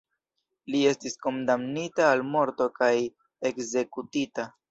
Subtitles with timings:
[0.75, 2.91] Li estis kondamnita al morto kaj
[3.53, 4.51] ekzekutita.